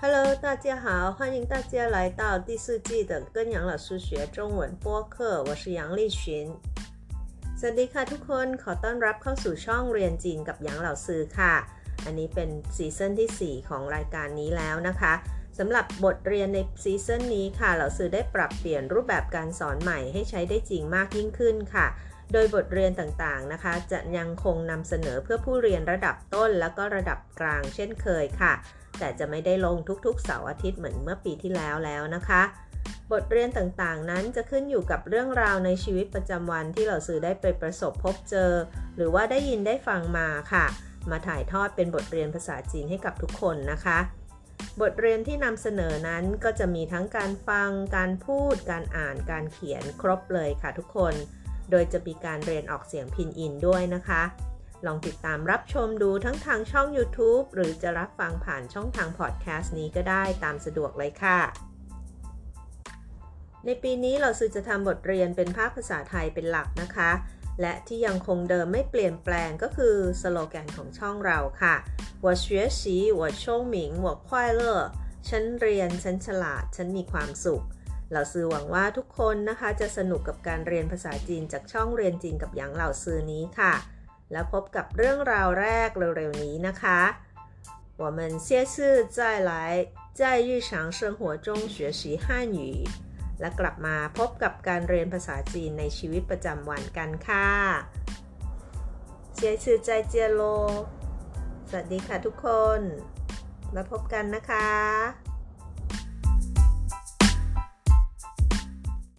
[0.00, 6.52] Hello，大家好，欢迎大家来到第四季的跟杨老师学中文播客，我是杨丽群。
[7.60, 11.54] สวัสดีค่ะทุกคน ขอต้อนรับเข้าสู่ช่องเรียนจีนกับหยางเหล่าซือค่ะ
[12.04, 15.14] อันนี้เป็นซีซั่นที่ 4 ของรายการนี้แล้วนะคะ
[15.58, 21.86] สำหรับบทเรียนในซีซั่นนี้ค่ะเหล่าซือได้ปรับเปลี่ยนรูปแบบการสอนใหม่ให้ใช้ได้จริงมากยิ่งขึ้นค่ะ
[22.33, 28.53] โดยบทเรียนต่างๆนะคะ จะยังคงนำเสนอเพื่อผู้เรียนระดับต้นแล้วก็ระดับกลางเช่นเคยค่ะ
[28.99, 32.41] แต่จะไม่ได้ลงทุกๆเสาร์อาทิตย์เหมือนเมื่อปีที่แล้วแล้วนะคะ
[33.11, 38.51] บทเรียนต่างๆ นั้นจะขึ้นอยู่กับเรื่องราวในชีวิตประจำวันที่เราสื่อได้ไปประสบพบเจอ
[38.95, 40.65] หรือว่าได้ยินได้ฟังมาค่ะ
[41.11, 43.99] มาถ่ายทอดเป็นบทเรียนภาษาจีนให้กับทุกคนนะคะ
[44.81, 51.13] บทเรียนที่นำเสนอนั้นก็จะมีทั้งการฟัง การพูด การอ่าน การเขียนครบเลยค่ะทุกคน
[51.70, 54.22] โดยจะมีการเรียนออกเสียงพินอินด้วยนะคะ
[54.86, 61.38] ลองติดตามรับชมดูทั้งทางช่อง YouTube หรือจะรับฟังผ่านช่องทางพอดแคสต์นี้ก็ได้ตามสะดวกเลยค่ะ
[63.64, 67.10] ในปีนี้เราซื้อจะทำบทเรียนเป็นภาคภาษาไทยเป็นหลักนะคะ
[67.60, 71.74] และที่ยังคงเดิมไม่เปลี่ยนแปลงก็คือสโลแกนของช่องเราค่ะ
[72.24, 72.44] 我学
[72.78, 72.80] 习
[73.18, 73.42] 我聪
[73.74, 74.28] 明我快
[74.60, 74.62] 乐
[75.28, 77.64] ฉันเรียน ฉันฉลาด ฉันมีความสุข
[78.10, 83.74] เหล่าซื้อหวังว่าทุกคนนะคะจะสนุกกับการเรียนภาษาจีนจากช่องเรียนจีนกับหยางเหล่าซื้อนี้ค่ะ
[84.32, 87.00] แล้วพบกับเรื่องราวแรกเร็วๆนี้นะคะ
[88.02, 88.74] 我们下次
[89.16, 89.18] 再
[89.50, 89.52] 来
[90.18, 92.26] 在日常生活中学习汉
[92.58, 92.60] 语
[93.40, 97.50] และกลับมาพบกับการเรียนภาษาจีนในชีวิตประจำวันกันค่ะ
[99.34, 100.42] เสียชื่อใจเจียโล
[101.68, 102.46] สวัสดีค่ะทุกค
[102.78, 102.80] น
[103.72, 104.70] แล้วพบกันนะคะ